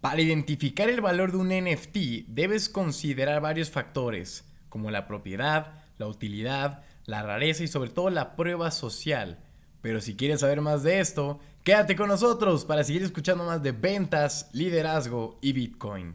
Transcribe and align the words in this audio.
Para 0.00 0.20
identificar 0.20 0.88
el 0.88 1.00
valor 1.00 1.32
de 1.32 1.38
un 1.38 1.48
NFT 1.48 2.28
debes 2.28 2.68
considerar 2.68 3.40
varios 3.40 3.70
factores, 3.70 4.44
como 4.68 4.92
la 4.92 5.08
propiedad, 5.08 5.82
la 5.98 6.06
utilidad, 6.06 6.84
la 7.04 7.24
rareza 7.24 7.64
y 7.64 7.68
sobre 7.68 7.90
todo 7.90 8.08
la 8.08 8.36
prueba 8.36 8.70
social. 8.70 9.40
Pero 9.82 10.00
si 10.00 10.14
quieres 10.14 10.40
saber 10.40 10.60
más 10.60 10.84
de 10.84 11.00
esto, 11.00 11.40
quédate 11.64 11.96
con 11.96 12.08
nosotros 12.08 12.64
para 12.64 12.84
seguir 12.84 13.02
escuchando 13.02 13.42
más 13.42 13.60
de 13.60 13.72
ventas, 13.72 14.48
liderazgo 14.52 15.40
y 15.42 15.52
Bitcoin. 15.52 16.14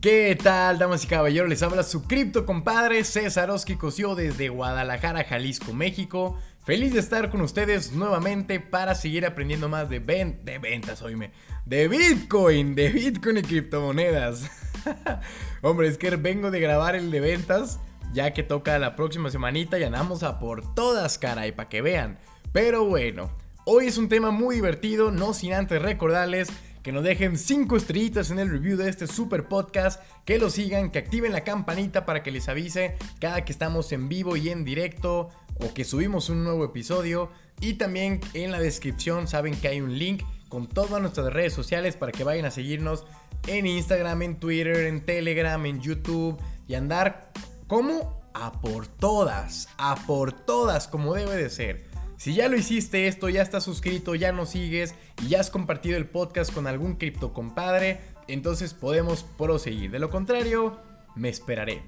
¿Qué 0.00 0.34
tal, 0.42 0.78
damas 0.78 1.04
y 1.04 1.08
caballeros? 1.08 1.50
Les 1.50 1.62
habla 1.62 1.82
su 1.82 2.04
cripto 2.04 2.46
compadre 2.46 3.04
César 3.04 3.50
Oski 3.50 3.76
Cosio 3.76 4.14
desde 4.14 4.48
Guadalajara, 4.48 5.24
Jalisco, 5.24 5.74
México. 5.74 6.38
Feliz 6.64 6.92
de 6.92 7.00
estar 7.00 7.30
con 7.30 7.40
ustedes 7.40 7.92
nuevamente 7.92 8.60
para 8.60 8.94
seguir 8.94 9.24
aprendiendo 9.24 9.70
más 9.70 9.88
de, 9.88 9.98
de 9.98 10.58
ventas, 10.58 11.00
oíme, 11.00 11.32
de 11.64 11.88
Bitcoin, 11.88 12.74
de 12.74 12.90
Bitcoin 12.90 13.38
y 13.38 13.42
criptomonedas. 13.42 14.50
Hombre, 15.62 15.88
es 15.88 15.96
que 15.96 16.14
vengo 16.16 16.50
de 16.50 16.60
grabar 16.60 16.96
el 16.96 17.10
de 17.10 17.20
ventas, 17.20 17.80
ya 18.12 18.34
que 18.34 18.42
toca 18.42 18.78
la 18.78 18.94
próxima 18.94 19.30
semanita 19.30 19.78
y 19.78 19.84
andamos 19.84 20.22
a 20.22 20.38
por 20.38 20.74
todas, 20.74 21.16
caray, 21.16 21.52
para 21.52 21.70
que 21.70 21.80
vean. 21.80 22.18
Pero 22.52 22.84
bueno, 22.84 23.30
hoy 23.64 23.86
es 23.86 23.96
un 23.96 24.10
tema 24.10 24.30
muy 24.30 24.56
divertido, 24.56 25.10
no 25.10 25.32
sin 25.32 25.54
antes 25.54 25.80
recordarles 25.80 26.50
que 26.82 26.92
nos 26.92 27.04
dejen 27.04 27.38
5 27.38 27.76
estrellitas 27.76 28.30
en 28.30 28.38
el 28.38 28.50
review 28.50 28.76
de 28.76 28.88
este 28.88 29.06
super 29.06 29.48
podcast, 29.48 30.02
que 30.26 30.38
lo 30.38 30.50
sigan, 30.50 30.90
que 30.90 30.98
activen 30.98 31.32
la 31.32 31.44
campanita 31.44 32.04
para 32.04 32.22
que 32.22 32.30
les 32.30 32.48
avise 32.48 32.96
cada 33.18 33.44
que 33.44 33.52
estamos 33.52 33.92
en 33.92 34.08
vivo 34.08 34.36
y 34.36 34.50
en 34.50 34.64
directo 34.64 35.30
o 35.62 35.74
que 35.74 35.84
subimos 35.84 36.28
un 36.28 36.44
nuevo 36.44 36.64
episodio. 36.64 37.30
Y 37.60 37.74
también 37.74 38.20
en 38.34 38.50
la 38.50 38.60
descripción 38.60 39.28
saben 39.28 39.54
que 39.60 39.68
hay 39.68 39.80
un 39.80 39.98
link 39.98 40.22
con 40.48 40.66
todas 40.66 41.00
nuestras 41.00 41.32
redes 41.32 41.52
sociales 41.52 41.96
para 41.96 42.12
que 42.12 42.24
vayan 42.24 42.44
a 42.46 42.50
seguirnos 42.50 43.04
en 43.46 43.66
Instagram, 43.66 44.22
en 44.22 44.36
Twitter, 44.40 44.86
en 44.86 45.04
Telegram, 45.04 45.64
en 45.66 45.80
YouTube 45.80 46.38
y 46.66 46.74
andar 46.74 47.32
como 47.66 48.20
a 48.34 48.60
por 48.60 48.86
todas, 48.86 49.68
a 49.78 49.96
por 50.06 50.32
todas 50.32 50.88
como 50.88 51.14
debe 51.14 51.36
de 51.36 51.50
ser. 51.50 51.90
Si 52.16 52.34
ya 52.34 52.48
lo 52.48 52.56
hiciste 52.56 53.06
esto, 53.08 53.28
ya 53.28 53.40
estás 53.40 53.64
suscrito, 53.64 54.14
ya 54.14 54.32
nos 54.32 54.50
sigues 54.50 54.94
y 55.22 55.28
ya 55.28 55.40
has 55.40 55.50
compartido 55.50 55.96
el 55.96 56.06
podcast 56.06 56.52
con 56.52 56.66
algún 56.66 56.96
cripto 56.96 57.32
compadre, 57.32 58.00
entonces 58.28 58.74
podemos 58.74 59.22
proseguir. 59.22 59.90
De 59.90 59.98
lo 59.98 60.10
contrario, 60.10 60.78
me 61.14 61.30
esperaré. 61.30 61.82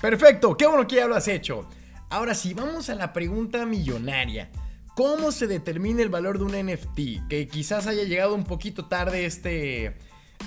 Perfecto, 0.00 0.56
qué 0.56 0.66
bueno 0.66 0.86
que 0.86 0.96
ya 0.96 1.06
lo 1.06 1.14
has 1.14 1.28
hecho. 1.28 1.66
Ahora 2.08 2.34
sí, 2.34 2.54
vamos 2.54 2.88
a 2.88 2.94
la 2.94 3.12
pregunta 3.12 3.66
millonaria. 3.66 4.50
¿Cómo 4.94 5.32
se 5.32 5.46
determina 5.46 6.02
el 6.02 6.08
valor 6.08 6.38
de 6.38 6.44
un 6.44 6.52
NFT? 6.52 7.28
Que 7.28 7.48
quizás 7.50 7.86
haya 7.86 8.04
llegado 8.04 8.34
un 8.34 8.44
poquito 8.44 8.86
tarde 8.86 9.26
este, 9.26 9.96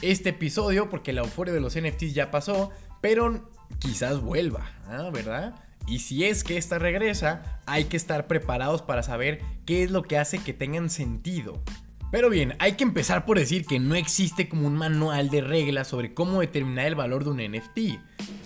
este 0.02 0.30
episodio 0.30 0.90
porque 0.90 1.14
la 1.14 1.22
euforia 1.22 1.54
de 1.54 1.60
los 1.60 1.78
NFTs 1.80 2.14
ya 2.14 2.32
pasó, 2.32 2.72
pero 3.02 3.52
quizás 3.80 4.22
vuelva, 4.22 4.72
¿ah? 4.88 5.10
¿verdad? 5.14 5.56
Y 5.86 6.00
si 6.00 6.24
es 6.24 6.44
que 6.44 6.58
esta 6.58 6.80
regresa, 6.80 7.62
hay 7.66 7.86
que 7.86 7.98
estar 7.98 8.28
preparados 8.28 8.82
para 8.82 9.04
saber 9.04 9.42
qué 9.66 9.84
es 9.84 9.92
lo 9.92 10.04
que 10.04 10.18
hace 10.18 10.40
que 10.40 10.54
tengan 10.54 10.90
sentido. 10.90 11.62
Pero 12.12 12.30
bien, 12.30 12.56
hay 12.60 12.74
que 12.74 12.84
empezar 12.84 13.26
por 13.26 13.38
decir 13.38 13.66
que 13.66 13.80
no 13.80 13.96
existe 13.96 14.48
como 14.48 14.66
un 14.66 14.78
manual 14.78 15.30
de 15.30 15.42
reglas 15.42 15.90
sobre 15.90 16.14
cómo 16.14 16.40
determinar 16.40 16.88
el 16.88 16.96
valor 16.96 17.24
de 17.24 17.30
un 17.32 17.38
NFT. 17.38 18.02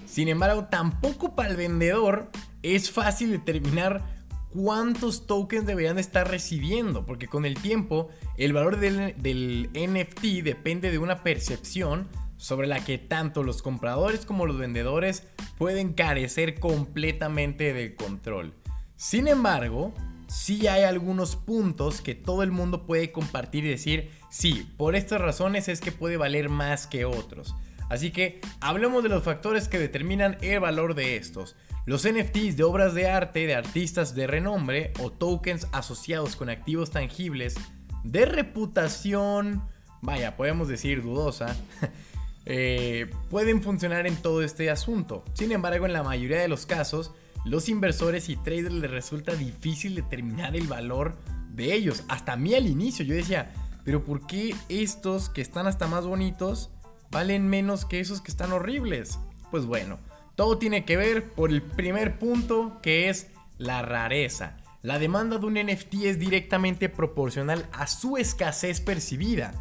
Sin 0.05 0.27
embargo, 0.27 0.65
tampoco 0.65 1.35
para 1.35 1.49
el 1.49 1.57
vendedor 1.57 2.29
es 2.63 2.89
fácil 2.89 3.31
determinar 3.31 4.23
cuántos 4.53 5.25
tokens 5.25 5.65
deberían 5.65 5.97
estar 5.97 6.29
recibiendo, 6.29 7.05
porque 7.05 7.27
con 7.27 7.45
el 7.45 7.55
tiempo 7.55 8.09
el 8.37 8.53
valor 8.53 8.79
del, 8.79 9.69
NFT 9.73 10.43
depende 10.43 10.91
de 10.91 10.99
una 10.99 11.23
percepción 11.23 12.07
sobre 12.37 12.67
la 12.67 12.83
que 12.83 12.97
tanto 12.97 13.41
los 13.41 13.61
compradores 13.61 14.25
como 14.25 14.45
los 14.45 14.57
vendedores 14.57 15.23
pueden 15.57 15.93
carecer 15.93 16.59
completamente 16.59 17.73
del 17.73 17.95
control. 17.95 18.53
Sin 18.95 19.27
embargo, 19.27 19.93
sí 20.27 20.67
hay 20.67 20.83
algunos 20.83 21.35
puntos 21.35 22.01
que 22.01 22.15
todo 22.15 22.43
el 22.43 22.51
mundo 22.51 22.85
puede 22.85 23.11
compartir 23.11 23.65
y 23.65 23.69
decir, 23.69 24.11
sí, 24.29 24.69
por 24.77 24.95
estas 24.95 25.21
razones 25.21 25.67
es 25.67 25.81
que 25.81 25.91
puede 25.91 26.17
valer 26.17 26.49
más 26.49 26.85
que 26.85 27.05
otros. 27.05 27.55
Así 27.89 28.11
que 28.11 28.39
hablemos 28.59 29.03
de 29.03 29.09
los 29.09 29.23
factores 29.23 29.67
que 29.67 29.79
determinan 29.79 30.37
el 30.41 30.59
valor 30.59 30.95
de 30.95 31.15
estos. 31.15 31.55
Los 31.85 32.07
NFTs 32.07 32.55
de 32.55 32.63
obras 32.63 32.93
de 32.93 33.09
arte 33.09 33.45
de 33.45 33.55
artistas 33.55 34.15
de 34.15 34.27
renombre 34.27 34.93
o 34.99 35.11
tokens 35.11 35.67
asociados 35.71 36.35
con 36.35 36.49
activos 36.49 36.91
tangibles 36.91 37.55
de 38.03 38.25
reputación, 38.25 39.63
vaya, 40.01 40.35
podemos 40.35 40.67
decir 40.67 41.01
dudosa, 41.01 41.55
Eh, 42.45 43.09
pueden 43.29 43.63
funcionar 43.63 44.05
en 44.05 44.17
todo 44.17 44.41
este 44.43 44.69
asunto. 44.69 45.23
Sin 45.33 45.51
embargo, 45.51 45.85
en 45.85 45.93
la 45.93 46.03
mayoría 46.03 46.41
de 46.41 46.47
los 46.47 46.65
casos, 46.65 47.11
los 47.45 47.69
inversores 47.69 48.29
y 48.29 48.35
traders 48.35 48.73
les 48.73 48.91
resulta 48.91 49.33
difícil 49.35 49.95
determinar 49.95 50.55
el 50.55 50.67
valor 50.67 51.17
de 51.51 51.73
ellos. 51.73 52.03
Hasta 52.09 52.33
a 52.33 52.37
mí 52.37 52.53
al 52.53 52.67
inicio 52.67 53.05
yo 53.05 53.15
decía, 53.15 53.53
pero 53.85 54.03
¿por 54.03 54.27
qué 54.27 54.55
estos 54.69 55.29
que 55.29 55.41
están 55.41 55.67
hasta 55.67 55.87
más 55.87 56.05
bonitos 56.05 56.71
valen 57.11 57.47
menos 57.47 57.85
que 57.85 57.99
esos 57.99 58.21
que 58.21 58.31
están 58.31 58.51
horribles? 58.51 59.19
Pues 59.51 59.65
bueno, 59.65 59.99
todo 60.35 60.57
tiene 60.57 60.85
que 60.85 60.97
ver 60.97 61.31
por 61.31 61.51
el 61.51 61.61
primer 61.61 62.19
punto 62.19 62.79
que 62.81 63.09
es 63.09 63.27
la 63.57 63.81
rareza. 63.81 64.57
La 64.81 64.99
demanda 64.99 65.37
de 65.37 65.45
un 65.45 65.53
NFT 65.53 65.93
es 66.03 66.19
directamente 66.19 66.89
proporcional 66.89 67.67
a 67.71 67.87
su 67.87 68.17
escasez 68.17 68.81
percibida. 68.81 69.53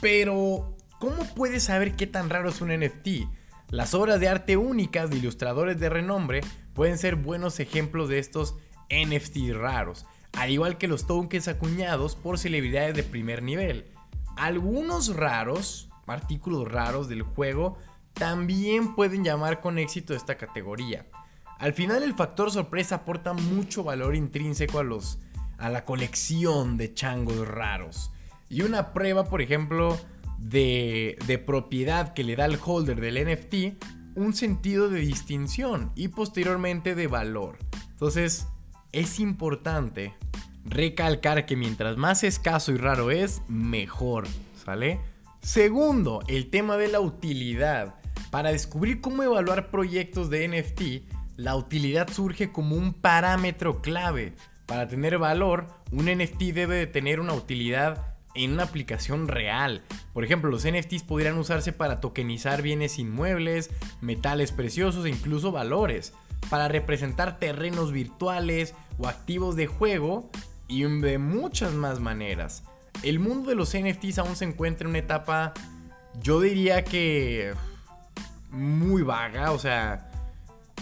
Pero 0.00 0.76
¿Cómo 0.98 1.26
puedes 1.34 1.64
saber 1.64 1.94
qué 1.94 2.06
tan 2.06 2.30
raro 2.30 2.48
es 2.48 2.62
un 2.62 2.70
NFT? 2.70 3.28
Las 3.68 3.92
obras 3.92 4.18
de 4.18 4.28
arte 4.28 4.56
únicas 4.56 5.10
de 5.10 5.18
ilustradores 5.18 5.78
de 5.78 5.90
renombre 5.90 6.40
pueden 6.72 6.96
ser 6.96 7.16
buenos 7.16 7.60
ejemplos 7.60 8.08
de 8.08 8.18
estos 8.18 8.54
NFT 8.88 9.52
raros, 9.52 10.06
al 10.32 10.50
igual 10.50 10.78
que 10.78 10.88
los 10.88 11.06
tokens 11.06 11.48
acuñados 11.48 12.16
por 12.16 12.38
celebridades 12.38 12.94
de 12.94 13.02
primer 13.02 13.42
nivel. 13.42 13.92
Algunos 14.38 15.14
raros, 15.14 15.90
artículos 16.06 16.66
raros 16.66 17.10
del 17.10 17.22
juego, 17.22 17.76
también 18.18 18.94
pueden 18.94 19.24
llamar 19.24 19.60
con 19.60 19.78
éxito 19.78 20.14
esta 20.14 20.36
categoría. 20.36 21.06
Al 21.58 21.72
final 21.72 22.02
el 22.02 22.14
factor 22.14 22.50
sorpresa 22.50 22.96
aporta 22.96 23.32
mucho 23.32 23.84
valor 23.84 24.14
intrínseco 24.14 24.78
a, 24.78 24.84
los, 24.84 25.18
a 25.58 25.70
la 25.70 25.84
colección 25.84 26.76
de 26.76 26.92
changos 26.94 27.46
raros. 27.46 28.10
Y 28.48 28.62
una 28.62 28.92
prueba, 28.92 29.24
por 29.24 29.42
ejemplo, 29.42 29.98
de, 30.38 31.42
propiedad 31.46 32.14
que 32.14 32.24
le 32.24 32.36
da 32.36 32.44
al 32.44 32.58
holder 32.62 33.00
del 33.00 33.26
NFT 33.26 33.84
un 34.14 34.34
sentido 34.34 34.88
de 34.88 35.00
distinción 35.00 35.92
y 35.94 36.08
posteriormente 36.08 36.94
de 36.94 37.06
valor. 37.06 37.58
Entonces, 37.90 38.46
es 38.92 39.20
importante 39.20 40.14
recalcar 40.64 41.44
que 41.44 41.56
mientras 41.56 41.96
más 41.96 42.24
escaso 42.24 42.72
y 42.72 42.76
raro 42.76 43.10
es, 43.10 43.42
mejor, 43.48 44.26
¿sale? 44.64 45.00
Segundo, 45.42 46.22
el 46.28 46.50
tema 46.50 46.76
de 46.76 46.88
la 46.88 47.00
utilidad. 47.00 47.94
Para 48.30 48.50
descubrir 48.50 49.00
cómo 49.00 49.22
evaluar 49.22 49.70
proyectos 49.70 50.30
de 50.30 50.48
NFT, 50.48 51.12
la 51.36 51.56
utilidad 51.56 52.10
surge 52.10 52.50
como 52.50 52.76
un 52.76 52.92
parámetro 52.92 53.80
clave. 53.80 54.34
Para 54.66 54.88
tener 54.88 55.18
valor, 55.18 55.68
un 55.92 56.06
NFT 56.06 56.52
debe 56.52 56.76
de 56.76 56.86
tener 56.86 57.20
una 57.20 57.34
utilidad 57.34 58.16
en 58.34 58.52
una 58.52 58.64
aplicación 58.64 59.28
real. 59.28 59.82
Por 60.12 60.24
ejemplo, 60.24 60.50
los 60.50 60.66
NFTs 60.66 61.04
podrían 61.04 61.38
usarse 61.38 61.72
para 61.72 62.00
tokenizar 62.00 62.62
bienes 62.62 62.98
inmuebles, 62.98 63.70
metales 64.00 64.52
preciosos 64.52 65.04
e 65.06 65.10
incluso 65.10 65.52
valores, 65.52 66.12
para 66.50 66.68
representar 66.68 67.38
terrenos 67.38 67.92
virtuales 67.92 68.74
o 68.98 69.08
activos 69.08 69.56
de 69.56 69.66
juego 69.66 70.30
y 70.68 70.82
de 70.82 71.18
muchas 71.18 71.72
más 71.72 72.00
maneras. 72.00 72.64
El 73.02 73.18
mundo 73.18 73.50
de 73.50 73.56
los 73.56 73.76
NFTs 73.76 74.18
aún 74.18 74.36
se 74.36 74.44
encuentra 74.44 74.84
en 74.84 74.90
una 74.90 74.98
etapa, 74.98 75.54
yo 76.22 76.40
diría 76.40 76.84
que 76.84 77.54
muy 78.50 79.02
vaga, 79.02 79.52
o 79.52 79.58
sea, 79.58 80.10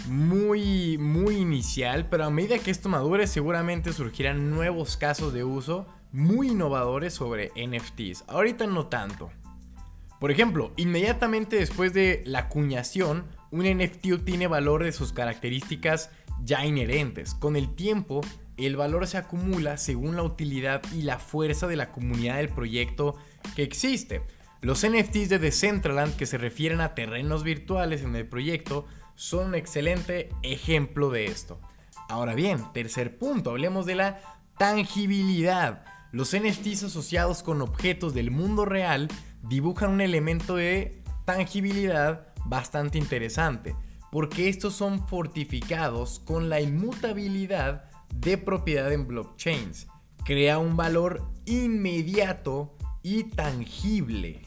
muy, 0.07 0.97
muy 0.97 1.37
inicial, 1.37 2.07
pero 2.09 2.25
a 2.25 2.29
medida 2.29 2.59
que 2.59 2.71
esto 2.71 2.89
madure 2.89 3.27
seguramente 3.27 3.93
surgirán 3.93 4.51
nuevos 4.51 4.97
casos 4.97 5.33
de 5.33 5.43
uso 5.43 5.87
muy 6.11 6.49
innovadores 6.49 7.13
sobre 7.13 7.51
NFTs. 7.55 8.23
Ahorita 8.27 8.67
no 8.67 8.87
tanto. 8.87 9.31
Por 10.19 10.31
ejemplo, 10.31 10.71
inmediatamente 10.77 11.57
después 11.57 11.93
de 11.93 12.23
la 12.25 12.39
acuñación, 12.39 13.25
un 13.51 13.65
NFT 13.65 14.13
obtiene 14.13 14.47
valor 14.47 14.83
de 14.83 14.91
sus 14.91 15.11
características 15.11 16.09
ya 16.43 16.65
inherentes. 16.65 17.33
Con 17.33 17.55
el 17.55 17.75
tiempo, 17.75 18.21
el 18.57 18.77
valor 18.77 19.07
se 19.07 19.17
acumula 19.17 19.77
según 19.77 20.15
la 20.15 20.23
utilidad 20.23 20.81
y 20.93 21.01
la 21.01 21.19
fuerza 21.19 21.67
de 21.67 21.75
la 21.75 21.91
comunidad 21.91 22.37
del 22.37 22.49
proyecto 22.49 23.15
que 23.55 23.63
existe. 23.63 24.21
Los 24.65 24.83
NFTs 24.83 25.29
de 25.29 25.37
Decentraland 25.37 26.15
que 26.15 26.25
se 26.25 26.39
refieren 26.39 26.81
a 26.81 26.95
terrenos 26.95 27.43
virtuales 27.43 28.01
en 28.01 28.15
el 28.15 28.27
proyecto 28.27 28.87
son 29.13 29.49
un 29.49 29.53
excelente 29.53 30.29
ejemplo 30.41 31.11
de 31.11 31.25
esto. 31.25 31.61
Ahora 32.09 32.33
bien, 32.33 32.73
tercer 32.73 33.19
punto, 33.19 33.51
hablemos 33.51 33.85
de 33.85 33.93
la 33.93 34.21
tangibilidad. 34.57 35.85
Los 36.11 36.35
NFTs 36.35 36.85
asociados 36.85 37.43
con 37.43 37.61
objetos 37.61 38.15
del 38.15 38.31
mundo 38.31 38.65
real 38.65 39.07
dibujan 39.43 39.91
un 39.91 40.01
elemento 40.01 40.55
de 40.55 41.03
tangibilidad 41.25 42.33
bastante 42.45 42.97
interesante, 42.97 43.75
porque 44.11 44.49
estos 44.49 44.73
son 44.73 45.07
fortificados 45.07 46.17
con 46.17 46.49
la 46.49 46.59
inmutabilidad 46.59 47.91
de 48.15 48.39
propiedad 48.39 48.91
en 48.91 49.05
blockchains. 49.05 49.85
Crea 50.23 50.57
un 50.57 50.75
valor 50.75 51.21
inmediato 51.45 52.75
y 53.03 53.25
tangible. 53.25 54.41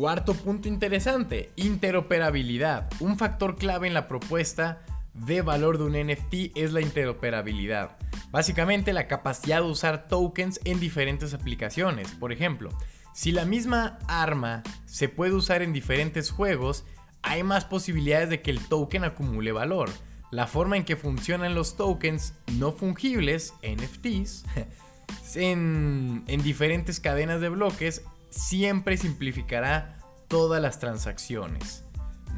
Cuarto 0.00 0.32
punto 0.32 0.66
interesante, 0.66 1.52
interoperabilidad. 1.56 2.88
Un 3.00 3.18
factor 3.18 3.56
clave 3.56 3.86
en 3.86 3.92
la 3.92 4.08
propuesta 4.08 4.80
de 5.12 5.42
valor 5.42 5.76
de 5.76 5.84
un 5.84 5.92
NFT 5.92 6.56
es 6.56 6.72
la 6.72 6.80
interoperabilidad. 6.80 7.98
Básicamente 8.30 8.94
la 8.94 9.06
capacidad 9.08 9.60
de 9.60 9.68
usar 9.68 10.08
tokens 10.08 10.58
en 10.64 10.80
diferentes 10.80 11.34
aplicaciones. 11.34 12.12
Por 12.12 12.32
ejemplo, 12.32 12.70
si 13.12 13.30
la 13.30 13.44
misma 13.44 13.98
arma 14.08 14.62
se 14.86 15.10
puede 15.10 15.34
usar 15.34 15.60
en 15.60 15.74
diferentes 15.74 16.30
juegos, 16.30 16.86
hay 17.20 17.42
más 17.42 17.66
posibilidades 17.66 18.30
de 18.30 18.40
que 18.40 18.52
el 18.52 18.66
token 18.68 19.04
acumule 19.04 19.52
valor. 19.52 19.90
La 20.30 20.46
forma 20.46 20.78
en 20.78 20.86
que 20.86 20.96
funcionan 20.96 21.54
los 21.54 21.76
tokens 21.76 22.32
no 22.56 22.72
fungibles, 22.72 23.52
NFTs, 23.62 24.46
en, 25.34 26.24
en 26.26 26.42
diferentes 26.42 27.00
cadenas 27.00 27.42
de 27.42 27.50
bloques 27.50 28.02
siempre 28.30 28.96
simplificará 28.96 29.98
todas 30.28 30.62
las 30.62 30.78
transacciones. 30.78 31.84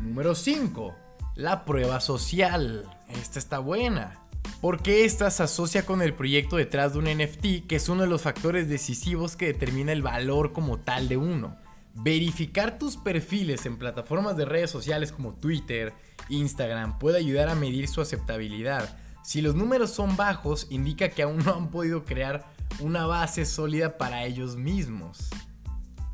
Número 0.00 0.34
5. 0.34 0.94
La 1.36 1.64
prueba 1.64 2.00
social. 2.00 2.90
Esta 3.08 3.38
está 3.38 3.58
buena. 3.58 4.18
Porque 4.60 5.04
esta 5.04 5.30
se 5.30 5.42
asocia 5.42 5.86
con 5.86 6.02
el 6.02 6.14
proyecto 6.14 6.56
detrás 6.56 6.92
de 6.92 6.98
un 6.98 7.04
NFT, 7.04 7.66
que 7.68 7.76
es 7.76 7.88
uno 7.88 8.02
de 8.02 8.08
los 8.08 8.22
factores 8.22 8.68
decisivos 8.68 9.36
que 9.36 9.46
determina 9.46 9.92
el 9.92 10.02
valor 10.02 10.52
como 10.52 10.78
tal 10.78 11.08
de 11.08 11.16
uno. 11.16 11.56
Verificar 11.94 12.78
tus 12.78 12.96
perfiles 12.96 13.66
en 13.66 13.76
plataformas 13.76 14.36
de 14.36 14.46
redes 14.46 14.70
sociales 14.70 15.12
como 15.12 15.34
Twitter, 15.34 15.92
Instagram 16.28 16.98
puede 16.98 17.18
ayudar 17.18 17.48
a 17.48 17.54
medir 17.54 17.88
su 17.88 18.00
aceptabilidad. 18.00 18.96
Si 19.22 19.40
los 19.42 19.54
números 19.54 19.90
son 19.90 20.16
bajos, 20.16 20.66
indica 20.70 21.10
que 21.10 21.22
aún 21.22 21.38
no 21.44 21.54
han 21.54 21.70
podido 21.70 22.04
crear 22.04 22.46
una 22.80 23.06
base 23.06 23.44
sólida 23.44 23.98
para 23.98 24.24
ellos 24.24 24.56
mismos. 24.56 25.28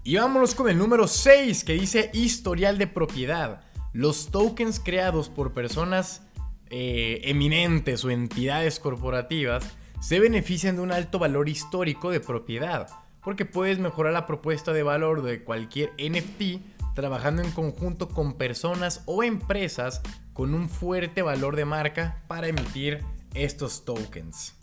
Y 0.09 0.17
vámonos 0.17 0.55
con 0.55 0.71
el 0.71 0.79
número 0.79 1.07
6 1.07 1.65
que 1.65 1.75
dice 1.75 2.11
historial 2.15 2.79
de 2.79 2.87
propiedad. 2.87 3.61
Los 3.93 4.31
tokens 4.31 4.81
creados 4.81 5.29
por 5.29 5.53
personas 5.53 6.23
eh, 6.71 7.21
eminentes 7.25 8.07
o 8.07 8.11
entidades 8.11 8.81
corporativas 8.81 9.77
se 10.01 10.19
benefician 10.19 10.77
de 10.77 10.81
un 10.81 10.93
alto 10.93 11.19
valor 11.19 11.51
histórico 11.51 12.11
de 12.11 12.21
propiedad, 12.21 12.89
porque 13.23 13.45
puedes 13.45 13.81
mejorar 13.81 14.15
la 14.15 14.25
propuesta 14.25 14.73
de 14.73 14.83
valor 14.83 15.21
de 15.21 15.45
cualquier 15.45 15.91
NFT 15.99 16.95
trabajando 16.95 17.43
en 17.43 17.51
conjunto 17.51 18.09
con 18.09 18.39
personas 18.39 19.03
o 19.05 19.23
empresas 19.23 20.01
con 20.33 20.55
un 20.55 20.71
fuerte 20.71 21.21
valor 21.21 21.55
de 21.55 21.67
marca 21.67 22.23
para 22.29 22.49
emitir 22.49 23.05
estos 23.35 23.85
tokens. 23.85 24.55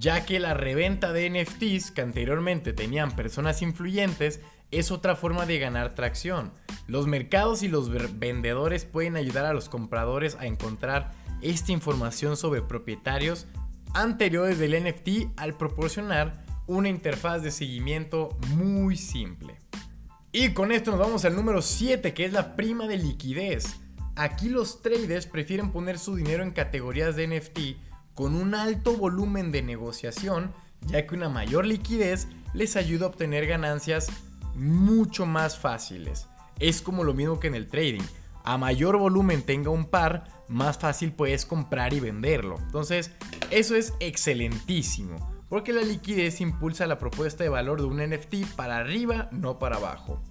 Ya 0.00 0.26
que 0.26 0.40
la 0.40 0.54
reventa 0.54 1.12
de 1.12 1.30
NFTs 1.30 1.92
que 1.92 2.02
anteriormente 2.02 2.72
tenían 2.72 3.14
personas 3.14 3.62
influyentes 3.62 4.40
es 4.70 4.90
otra 4.90 5.16
forma 5.16 5.46
de 5.46 5.58
ganar 5.58 5.94
tracción. 5.94 6.52
Los 6.86 7.06
mercados 7.06 7.62
y 7.62 7.68
los 7.68 7.90
vendedores 8.18 8.84
pueden 8.84 9.16
ayudar 9.16 9.44
a 9.44 9.52
los 9.52 9.68
compradores 9.68 10.36
a 10.36 10.46
encontrar 10.46 11.12
esta 11.40 11.72
información 11.72 12.36
sobre 12.36 12.62
propietarios 12.62 13.46
anteriores 13.94 14.58
del 14.58 14.84
NFT 14.84 15.38
al 15.38 15.56
proporcionar 15.56 16.44
una 16.66 16.88
interfaz 16.88 17.42
de 17.42 17.50
seguimiento 17.50 18.36
muy 18.48 18.96
simple. 18.96 19.56
Y 20.32 20.50
con 20.52 20.72
esto 20.72 20.90
nos 20.90 21.00
vamos 21.00 21.24
al 21.24 21.34
número 21.34 21.62
7 21.62 22.12
que 22.12 22.26
es 22.26 22.32
la 22.32 22.54
prima 22.54 22.86
de 22.86 22.98
liquidez. 22.98 23.76
Aquí 24.16 24.48
los 24.48 24.82
traders 24.82 25.26
prefieren 25.26 25.72
poner 25.72 25.98
su 25.98 26.16
dinero 26.16 26.42
en 26.42 26.50
categorías 26.50 27.16
de 27.16 27.26
NFT 27.28 27.58
con 28.14 28.34
un 28.34 28.54
alto 28.54 28.94
volumen 28.94 29.52
de 29.52 29.62
negociación 29.62 30.52
ya 30.86 31.06
que 31.06 31.14
una 31.14 31.28
mayor 31.28 31.66
liquidez 31.66 32.28
les 32.52 32.76
ayuda 32.76 33.06
a 33.06 33.08
obtener 33.08 33.46
ganancias 33.46 34.08
mucho 34.58 35.26
más 35.26 35.58
fáciles. 35.58 36.26
Es 36.58 36.82
como 36.82 37.04
lo 37.04 37.14
mismo 37.14 37.40
que 37.40 37.46
en 37.46 37.54
el 37.54 37.68
trading. 37.68 38.02
A 38.44 38.58
mayor 38.58 38.98
volumen 38.98 39.42
tenga 39.42 39.70
un 39.70 39.86
par, 39.86 40.24
más 40.48 40.78
fácil 40.78 41.12
puedes 41.12 41.44
comprar 41.44 41.92
y 41.92 42.00
venderlo. 42.00 42.56
Entonces, 42.58 43.12
eso 43.50 43.74
es 43.74 43.94
excelentísimo. 44.00 45.38
Porque 45.48 45.72
la 45.72 45.82
liquidez 45.82 46.40
impulsa 46.40 46.86
la 46.86 46.98
propuesta 46.98 47.42
de 47.42 47.50
valor 47.50 47.80
de 47.80 47.86
un 47.86 47.98
NFT 47.98 48.54
para 48.56 48.78
arriba, 48.78 49.28
no 49.32 49.58
para 49.58 49.76
abajo. 49.76 50.22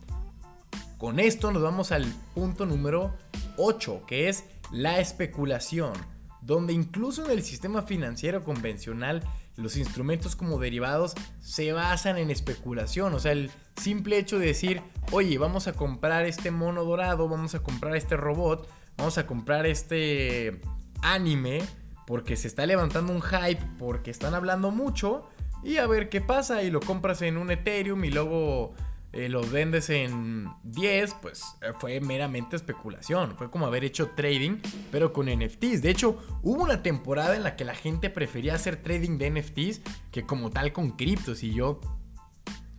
Con 0.98 1.20
esto 1.20 1.52
nos 1.52 1.62
vamos 1.62 1.92
al 1.92 2.06
punto 2.34 2.66
número 2.66 3.16
8, 3.58 4.04
que 4.08 4.30
es 4.30 4.46
la 4.72 5.00
especulación, 5.00 5.94
donde 6.42 6.74
incluso 6.74 7.26
en 7.26 7.32
el 7.32 7.44
sistema 7.44 7.82
financiero 7.82 8.44
convencional 8.44 9.24
los 9.56 9.76
instrumentos 9.76 10.36
como 10.36 10.60
derivados 10.60 11.16
se 11.42 11.74
basan 11.74 12.18
en 12.18 12.30
especulación. 12.30 13.14
O 13.14 13.20
sea, 13.20 13.32
el 13.32 13.52
simple 13.76 14.18
hecho 14.18 14.40
de 14.40 14.48
decir, 14.48 14.82
oye, 15.12 15.38
vamos 15.38 15.68
a 15.68 15.74
comprar 15.74 16.26
este 16.26 16.52
mono 16.52 16.84
dorado, 16.84 17.28
vamos 17.28 17.56
a 17.56 17.60
comprar 17.60 17.96
este 17.96 18.16
robot, 18.16 18.70
vamos 18.98 19.18
a 19.18 19.26
comprar 19.26 19.66
este 19.66 20.62
anime, 21.02 21.62
porque 22.06 22.36
se 22.36 22.48
está 22.48 22.66
levantando 22.66 23.12
un 23.14 23.22
hype, 23.22 23.62
porque 23.80 24.12
están 24.12 24.34
hablando 24.34 24.72
mucho, 24.72 25.28
y 25.64 25.78
a 25.78 25.88
ver 25.88 26.10
qué 26.10 26.22
pasa, 26.22 26.64
y 26.64 26.70
lo 26.70 26.80
compras 26.80 27.22
en 27.22 27.38
un 27.38 27.52
Ethereum 27.52 28.06
y 28.06 28.12
luego 28.12 28.74
eh, 29.14 29.30
los 29.30 29.52
vendes 29.52 29.90
en 29.90 30.50
10, 30.64 31.16
pues 31.22 31.44
eh, 31.62 31.72
fue 31.80 32.00
meramente 32.02 32.56
especulación. 32.56 33.36
Fue 33.38 33.50
como 33.50 33.66
haber 33.66 33.84
hecho 33.86 34.10
trading, 34.10 34.58
pero 34.92 35.14
con 35.14 35.28
NFTs. 35.28 35.82
De 35.82 35.90
hecho, 35.90 36.22
hubo 36.44 36.64
una 36.64 36.84
temporada 36.84 37.36
en 37.36 37.44
la 37.44 37.56
que 37.56 37.64
la 37.64 37.74
gente 37.74 38.10
prefería 38.10 38.56
hacer 38.56 38.84
trading 38.84 39.18
de 39.18 39.32
NFTs 39.32 39.82
que 40.12 40.26
como 40.26 40.50
tal 40.50 40.74
con 40.74 40.92
criptos. 40.92 41.42
Y 41.44 41.54
yo, 41.54 41.80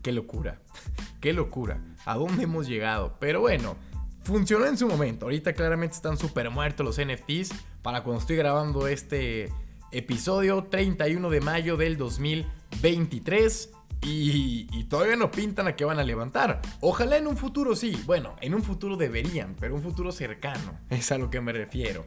qué 0.03 0.13
locura, 0.13 0.61
qué 1.21 1.33
locura. 1.33 1.83
¿A 2.05 2.17
dónde 2.17 2.45
hemos 2.45 2.69
llegado? 2.69 3.17
Pero 3.19 3.41
bueno, 3.41 3.77
funcionó 4.23 4.67
en 4.67 4.77
su 4.77 4.87
momento. 4.87 5.27
Ahorita 5.27 5.55
claramente 5.55 5.97
están 5.97 6.19
súper 6.19 6.51
muertos 6.51 6.85
los 6.85 7.01
NFTs. 7.01 7.55
Para 7.83 8.03
cuando 8.03 8.21
estoy 8.21 8.37
grabando 8.37 8.87
este 8.87 9.51
episodio, 9.93 10.65
31 10.65 11.31
de 11.31 11.41
mayo 11.41 11.79
del 11.79 11.97
2023. 11.97 13.71
Y, 14.01 14.85
todavía 14.85 15.17
no 15.17 15.31
pintan 15.31 15.69
a 15.69 15.77
que 15.77 15.85
van 15.85 15.99
a 15.99 16.03
levantar. 16.03 16.63
Ojalá 16.81 17.19
en 17.19 17.27
un 17.27 17.37
futuro 17.37 17.77
sí. 17.77 18.01
Bueno, 18.07 18.37
en 18.41 18.55
un 18.55 18.63
futuro 18.63 18.97
deberían, 18.97 19.55
pero 19.59 19.75
un 19.75 19.83
futuro 19.83 20.13
cercano. 20.13 20.79
Es 20.89 21.13
a 21.13 21.19
lo 21.19 21.31
que 21.31 21.41
me 21.41 21.53
refiero. 21.53 22.07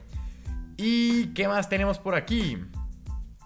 ¿Y 0.76 1.26
qué 1.28 1.46
más 1.46 1.68
tenemos 1.68 1.98
por 1.98 2.14
aquí? 2.14 2.58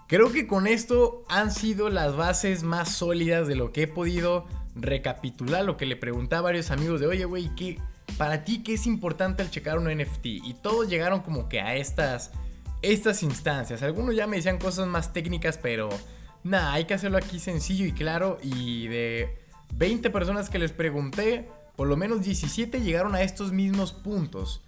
Creo 0.07 0.31
que 0.31 0.47
con 0.47 0.67
esto 0.67 1.23
han 1.29 1.51
sido 1.51 1.89
las 1.89 2.15
bases 2.15 2.63
más 2.63 2.89
sólidas 2.89 3.47
de 3.47 3.55
lo 3.55 3.73
que 3.73 3.83
he 3.83 3.87
podido 3.87 4.47
recapitular. 4.73 5.65
Lo 5.65 5.77
que 5.77 5.85
le 5.85 5.97
preguntaba 5.97 6.39
a 6.39 6.43
varios 6.43 6.71
amigos 6.71 7.01
de, 7.01 7.07
oye, 7.07 7.25
güey, 7.25 7.53
¿qué, 7.55 7.79
para 8.17 8.43
ti 8.45 8.63
qué 8.63 8.73
es 8.73 8.87
importante 8.87 9.43
al 9.43 9.51
checar 9.51 9.77
un 9.77 9.93
NFT? 9.93 10.25
Y 10.25 10.55
todos 10.61 10.87
llegaron 10.87 11.19
como 11.21 11.49
que 11.49 11.59
a 11.59 11.75
estas, 11.75 12.31
estas 12.81 13.21
instancias. 13.21 13.83
Algunos 13.83 14.15
ya 14.15 14.27
me 14.27 14.37
decían 14.37 14.57
cosas 14.59 14.87
más 14.87 15.11
técnicas, 15.11 15.57
pero 15.57 15.89
Nah, 16.43 16.73
hay 16.73 16.85
que 16.85 16.93
hacerlo 16.93 17.17
aquí 17.17 17.39
sencillo 17.39 17.85
y 17.85 17.91
claro. 17.91 18.37
Y 18.41 18.87
de 18.87 19.37
20 19.75 20.09
personas 20.09 20.49
que 20.49 20.59
les 20.59 20.71
pregunté, 20.71 21.47
por 21.75 21.87
lo 21.87 21.97
menos 21.97 22.21
17 22.21 22.81
llegaron 22.81 23.15
a 23.15 23.21
estos 23.21 23.51
mismos 23.51 23.93
puntos. 23.93 24.63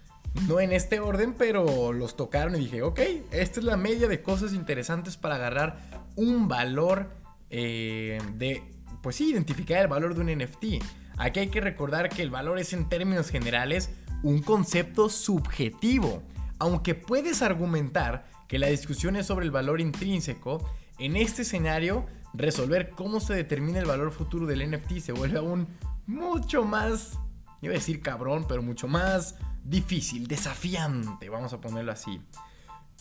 No 0.46 0.60
en 0.60 0.72
este 0.72 1.00
orden, 1.00 1.34
pero 1.36 1.92
los 1.92 2.16
tocaron 2.16 2.54
y 2.54 2.60
dije, 2.60 2.82
ok, 2.82 3.00
esta 3.32 3.60
es 3.60 3.64
la 3.64 3.76
media 3.76 4.06
de 4.06 4.22
cosas 4.22 4.52
interesantes 4.52 5.16
para 5.16 5.34
agarrar 5.34 5.78
un 6.14 6.46
valor 6.46 7.10
eh, 7.50 8.20
de, 8.34 8.62
pues 9.02 9.16
sí, 9.16 9.30
identificar 9.30 9.82
el 9.82 9.88
valor 9.88 10.14
de 10.14 10.20
un 10.20 10.38
NFT. 10.38 10.84
Aquí 11.18 11.40
hay 11.40 11.48
que 11.48 11.60
recordar 11.60 12.08
que 12.08 12.22
el 12.22 12.30
valor 12.30 12.58
es 12.60 12.72
en 12.72 12.88
términos 12.88 13.30
generales 13.30 13.90
un 14.22 14.40
concepto 14.40 15.08
subjetivo, 15.08 16.22
aunque 16.58 16.94
puedes 16.94 17.42
argumentar 17.42 18.26
que 18.46 18.58
la 18.58 18.68
discusión 18.68 19.16
es 19.16 19.26
sobre 19.26 19.44
el 19.44 19.50
valor 19.50 19.80
intrínseco 19.80 20.64
en 21.00 21.16
este 21.16 21.42
escenario, 21.42 22.06
resolver 22.34 22.90
cómo 22.90 23.20
se 23.20 23.34
determina 23.34 23.78
el 23.78 23.86
valor 23.86 24.12
futuro 24.12 24.46
del 24.46 24.70
NFT 24.70 24.98
se 24.98 25.12
vuelve 25.12 25.38
aún 25.38 25.66
mucho 26.06 26.62
más, 26.64 27.18
iba 27.62 27.72
a 27.72 27.78
decir 27.78 28.02
cabrón, 28.02 28.44
pero 28.46 28.62
mucho 28.62 28.86
más 28.86 29.36
difícil, 29.64 30.26
desafiante, 30.26 31.28
vamos 31.28 31.52
a 31.52 31.60
ponerlo 31.60 31.90
así. 31.92 32.20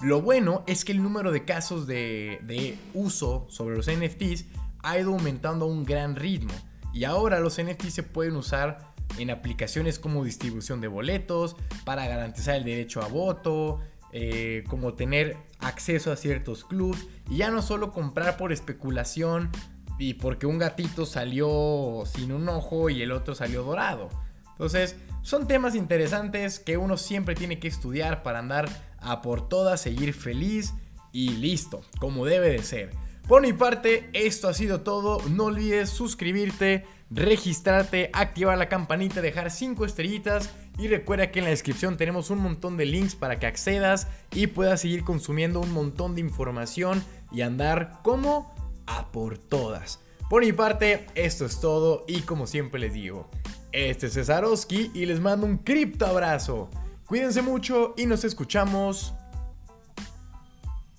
Lo 0.02 0.22
bueno 0.22 0.64
es 0.66 0.86
que 0.86 0.94
el 0.94 1.04
número 1.04 1.32
de 1.32 1.44
casos 1.44 1.86
de, 1.86 2.78
uso 2.94 3.48
sobre 3.50 3.76
los 3.76 3.88
NFTs 3.92 4.46
ha 4.82 4.98
ido 4.98 5.12
aumentando 5.12 5.66
a 5.66 5.68
un 5.68 5.84
gran 5.84 6.16
ritmo. 6.16 6.54
Y 6.94 7.04
ahora 7.04 7.42
los 7.42 7.62
NFTs 7.62 7.94
se 7.94 8.04
pueden 8.04 8.38
usar 8.38 8.94
en 9.18 9.30
aplicaciones 9.30 10.00
como 10.00 10.24
distribución 10.24 10.80
de 10.80 10.88
boletos, 10.88 11.58
para 11.84 12.08
garantizar 12.08 12.56
el 12.56 12.64
derecho 12.64 13.02
a 13.02 13.08
voto, 13.08 13.82
eh, 14.12 14.64
como 14.68 14.94
tener 14.94 15.38
acceso 15.60 16.12
a 16.12 16.16
ciertos 16.16 16.64
clubs 16.66 17.06
y 17.30 17.38
ya 17.38 17.52
no 17.52 17.62
solo 17.62 17.92
comprar 17.92 18.38
por 18.38 18.52
especulación 18.52 19.52
y 20.00 20.16
porque 20.16 20.48
un 20.48 20.58
gatito 20.58 21.06
salió 21.06 22.04
sin 22.06 22.32
un 22.32 22.48
ojo 22.50 22.90
y 22.90 23.02
el 23.02 23.12
otro 23.12 23.36
salió 23.36 23.64
dorado. 23.64 24.10
Entonces, 24.52 24.96
son 25.22 25.48
temas 25.48 25.76
interesantes 25.76 26.60
que 26.60 26.78
uno 26.78 26.98
siempre 26.98 27.36
tiene 27.36 27.60
que 27.60 27.68
estudiar 27.68 28.24
para 28.24 28.40
andar 28.40 28.70
a 28.98 29.22
por 29.22 29.48
todas, 29.48 29.82
seguir 29.82 30.14
feliz 30.14 30.74
y 31.12 31.30
listo, 31.32 31.82
como 32.00 32.26
debe 32.26 32.50
de 32.50 32.64
ser. 32.64 32.90
Por 33.28 33.42
mi 33.42 33.54
parte, 33.54 34.10
esto 34.14 34.48
ha 34.48 34.54
sido 34.54 34.82
todo. 34.82 35.22
No 35.30 35.46
olvides 35.46 35.90
suscribirte, 35.92 36.86
registrarte, 37.12 38.10
activar 38.12 38.58
la 38.58 38.70
campanita, 38.70 39.22
dejar 39.22 39.52
5 39.52 39.86
estrellitas 39.86 40.50
y 40.80 40.88
recuerda 40.88 41.30
que 41.30 41.40
en 41.40 41.46
la 41.46 41.52
descripción 41.52 41.98
tenemos 41.98 42.30
un 42.30 42.40
montón 42.40 42.78
de 42.78 42.86
links 42.86 43.14
para 43.14 43.38
que 43.38 43.48
accedas 43.48 44.08
y 44.32 44.48
puedas 44.48 44.82
seguir 44.82 45.04
consumiendo 45.04 45.60
un 45.60 45.74
montón 45.74 46.16
de 46.16 46.22
información 46.22 47.04
y 47.32 47.42
andar 47.42 48.00
como 48.02 48.56
a 48.88 49.12
por 49.12 49.38
todas. 49.38 50.00
Por 50.30 50.46
mi 50.46 50.54
parte, 50.54 51.06
esto 51.16 51.46
es 51.46 51.60
todo 51.60 52.06
y 52.08 52.22
como 52.22 52.48
siempre 52.48 52.80
les 52.80 52.94
digo, 52.94 53.30
este 53.72 54.08
es 54.08 54.14
Cesarowski 54.14 54.92
y 54.94 55.06
les 55.06 55.20
mando 55.20 55.46
un 55.46 55.58
cripto 55.58 56.06
abrazo. 56.06 56.70
Cuídense 57.06 57.42
mucho 57.42 57.94
y 57.98 58.06
nos 58.06 58.24
escuchamos 58.24 59.14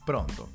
pronto. 0.04 0.48